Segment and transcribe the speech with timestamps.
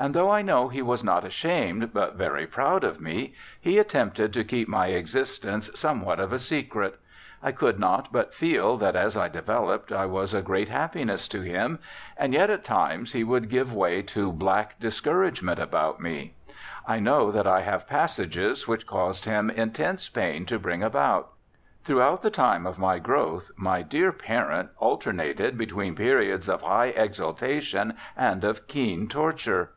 [0.00, 4.32] And though I know he was not ashamed but very proud of me, he attempted
[4.32, 7.00] to keep my existence something of a secret.
[7.42, 11.40] I could not but feel that as I developed I was a great happiness to
[11.40, 11.80] him,
[12.16, 16.34] and yet at times he would give way to black discouragement about me.
[16.86, 21.32] I know that I have passages which caused him intense pain to bring about.
[21.82, 27.94] Throughout the time of my growth my dear parent alternated between periods of high exultation
[28.16, 29.70] and of keen torture.